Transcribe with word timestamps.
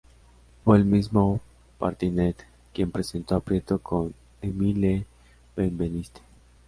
Fue 0.65 0.77
el 0.79 0.85
mismo 0.85 1.39
Martinet 1.79 2.43
quien 2.73 2.89
presentó 2.89 3.35
a 3.35 3.39
Prieto 3.39 3.77
con 3.77 4.15
Émile 4.41 5.05
Benveniste. 5.55 6.21